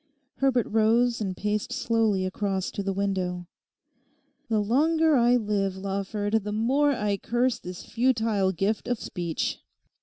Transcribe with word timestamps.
Herbert 0.37 0.65
rose 0.65 1.21
and 1.21 1.37
paced 1.37 1.71
slowly 1.71 2.25
across 2.25 2.71
to 2.71 2.81
the 2.81 2.91
window. 2.91 3.45
'The 4.49 4.59
longer 4.59 5.15
I 5.15 5.35
live, 5.37 5.77
Lawford, 5.77 6.43
the 6.43 6.51
more 6.51 6.89
I 6.91 7.17
curse 7.17 7.59
this 7.59 7.85
futile 7.85 8.51
gift 8.51 8.87
of 8.87 8.99
speech. 8.99 9.59